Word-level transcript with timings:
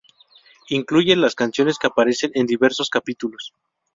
Incluye 0.69 1.15
las 1.15 1.35
canciones 1.35 1.77
que 1.77 1.85
aparecen 1.85 2.31
en 2.33 2.47
diversos 2.47 2.89
capítulos. 2.89 3.53